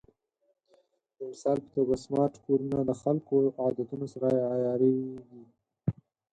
د 1.15 1.17
مثال 1.31 1.57
په 1.63 1.69
توګه، 1.75 1.93
سمارټ 2.05 2.33
کورونه 2.45 2.77
د 2.83 2.91
خلکو 3.01 3.33
د 3.41 3.47
عادتونو 3.61 4.05
سره 4.13 4.27
عیارېږي. 4.53 5.43